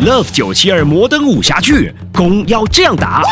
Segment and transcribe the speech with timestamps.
[0.00, 3.22] Love 九七二摩登武侠剧，攻要这样打，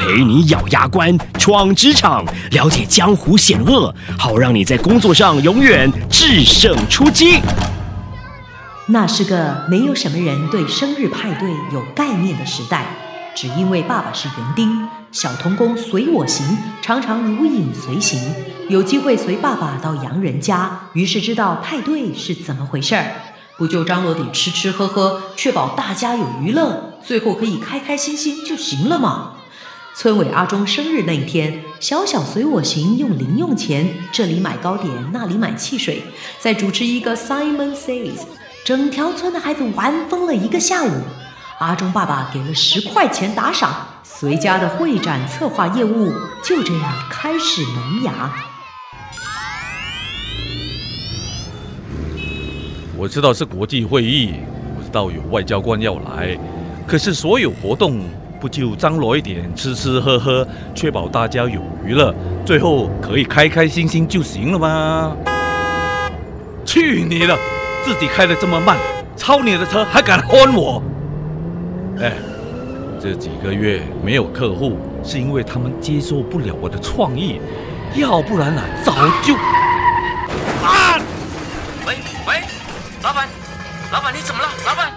[0.00, 7.38] 陪你咬牙关，闯职场，了解江湖险恶，好让你在工作上永远制胜出击。
[8.86, 12.84] 那是个没有什么人对生日派对有概念的时代，
[13.36, 16.44] 只因为爸爸是园丁，小童工随我行，
[16.82, 18.20] 常常如影随形，
[18.68, 23.04] 有机会随爸爸到洋人家，于是知道派对是怎么回事儿。
[23.58, 29.32] 不就张罗点吃吃喝喝，确保大家有娱乐，最后可以开开心心就行了嘛。
[29.96, 36.04] 村委阿忠生日那一天，小小随我行，用零用钱，这里买糕点，那里买汽水，
[36.38, 38.20] 再主持一个 Simon Says，
[38.64, 40.92] 整条村的孩子玩疯了一个下午。
[41.58, 46.12] 阿忠爸爸给了十块钱打赏，随家的会展策划业务
[46.44, 48.32] 就这样开始萌芽。
[52.98, 54.34] 我知道是国际会议，
[54.76, 56.36] 我知道有外交官要来，
[56.84, 58.00] 可是所有活动
[58.40, 62.12] 不就张罗一点吃吃喝喝，确保大家有娱乐，
[62.44, 65.16] 最后可以开开心心就行了吗？
[66.66, 67.38] 去你的！
[67.84, 68.76] 自己开的这么慢，
[69.16, 70.82] 超你的车还敢轰我？
[72.00, 72.14] 哎，
[73.00, 77.40] 这几个月没有客户，是因为他们接受不了我的创意，
[77.94, 78.92] 要不然啊，早
[79.22, 79.36] 就……
[83.90, 84.48] 老板，你怎么了？
[84.66, 84.92] 老板，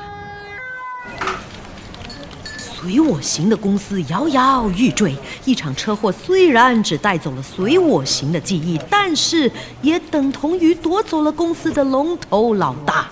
[2.58, 5.16] 随我行的公司摇摇欲坠。
[5.46, 9.50] 一场车祸虽然只带走了随我行的记忆，但是
[9.82, 13.10] 也等同于夺走了公司的龙头老大。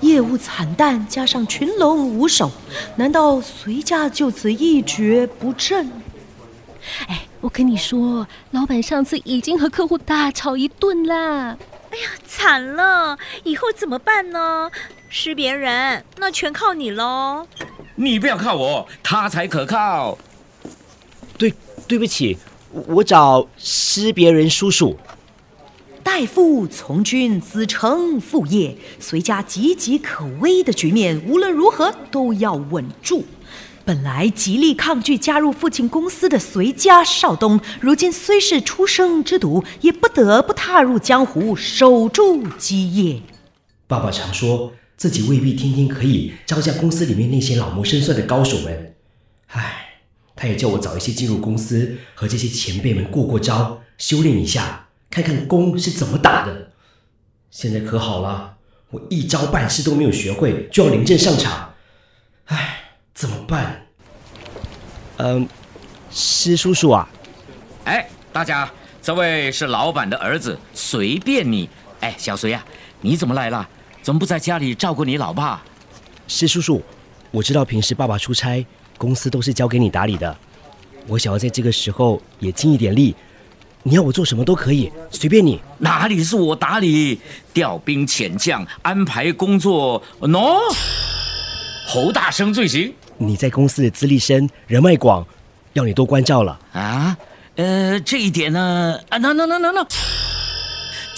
[0.00, 2.48] 业务惨淡，加上群龙无首，
[2.94, 5.90] 难道随家就此一蹶不振？
[7.08, 11.56] 哎，我跟你说，老板上次已经和客户大吵一顿啦。
[11.90, 13.18] 哎呀，惨了！
[13.42, 14.70] 以后怎么办呢？
[15.12, 17.44] 识别人，那全靠你喽。
[17.96, 20.16] 你不要靠我，他才可靠。
[21.36, 21.52] 对，
[21.88, 22.38] 对不起，
[22.86, 24.96] 我找识别人叔叔。
[26.04, 33.26] 代父从军，子承父业，随家岌岌可危的局面，无论如何都要稳住。
[33.84, 43.20] 本来极力抗拒加入父亲公司的随家少东，如今虽是出生之犊，也不得不踏入江湖，守住基业。
[43.88, 48.94] 爸爸常说自己未必天天可以招架公司里面那些老谋深算的高手们。
[49.46, 49.94] 唉，
[50.36, 56.72] 他也叫我早一些进入公司，和这些前辈们过过招，修炼一下，看看功是怎么打的。
[57.50, 58.58] 现在可好了，
[58.90, 61.72] 我一招半式都没有学会，就要临阵上场。
[62.44, 62.76] 唉。
[63.14, 63.86] 怎么办？
[65.16, 65.48] 嗯，
[66.10, 67.08] 施叔叔啊，
[67.84, 68.70] 哎，大家，
[69.02, 71.70] 这位是老板的儿子，随便你。
[72.00, 72.64] 哎，小隋啊，
[73.00, 73.68] 你怎么来了？
[74.02, 75.62] 怎么不在家里照顾你老爸？
[76.26, 76.82] 施叔叔，
[77.30, 78.64] 我知道平时爸爸出差，
[78.96, 80.36] 公司都是交给你打理的。
[81.06, 83.16] 我想要在这个时候也尽一点力，
[83.82, 85.60] 你要我做什么都可以，随便你。
[85.78, 87.18] 哪里是我打理？
[87.52, 90.58] 调兵遣将，安排工作，no。
[91.88, 92.94] 侯大生罪行。
[93.18, 95.26] 你在公司的资历深，人脉广，
[95.72, 97.16] 要你多关照了啊。
[97.56, 99.86] 呃，这一点呢，啊，那那那那那，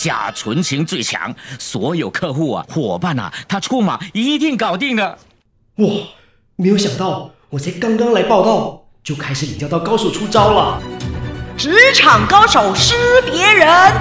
[0.03, 5.17] 贾纯情最强，所有客户啊、伙伴啊，他出马一定搞定的。
[5.77, 5.89] 哇，
[6.57, 10.83] 没有想到，我才刚刚来报道，就开始领教到高手出招了。
[11.57, 12.97] 职场高手识
[13.31, 13.93] 别人，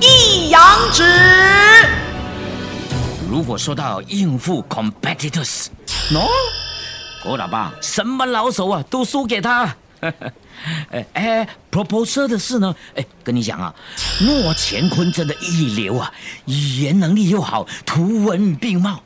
[0.00, 1.02] 一阳指。
[3.28, 5.66] 如果说到应付 competitors，
[6.12, 6.28] 喏，
[7.20, 9.74] 郭老爸什么老手啊，都输给他。
[10.90, 12.74] 哎哎，proposal 的事呢？
[12.94, 13.74] 哎，跟你讲啊，
[14.22, 16.12] 诺乾坤真的一流啊，
[16.46, 19.02] 语言能力又好，图文并茂。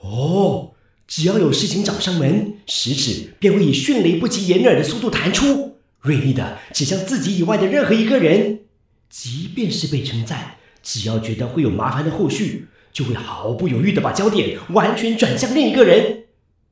[0.00, 0.72] 哦，
[1.06, 8.60] 只要有事情找上门，食指便会以迅雷不及掩耳的速度弹出，锐利的指向自己以外的任何一个人。
[9.08, 12.68] 即便是被称赞，只要觉得会有麻烦的后续。
[12.92, 16.24] 就会毫不犹豫的把焦点完全转向另一个人，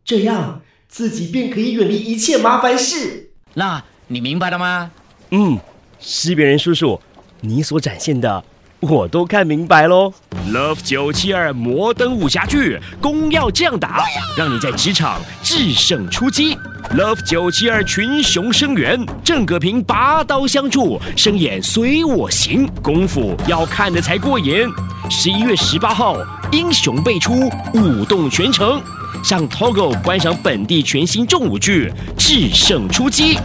[0.06, 3.33] 这样自己便可以远离一切麻烦事。
[3.54, 4.90] 那你明白了吗？
[5.30, 5.58] 嗯，
[6.00, 7.00] 识别人叔叔，
[7.40, 8.44] 你所展现的
[8.80, 10.12] 我都看明白喽。
[10.50, 14.04] Love 九七二摩登武侠剧，功要这样打，
[14.36, 16.56] 让你在职场制胜出击。
[16.90, 24.68] Love 九七二群雄生源，郑葛平拔刀相助，声演随我行，功夫要看的才过瘾。
[25.08, 26.18] 十一月十八号，
[26.52, 28.80] 英雄辈出，舞动全城，
[29.24, 33.36] 上 Togo 观赏本地全新重武剧《制胜出击》。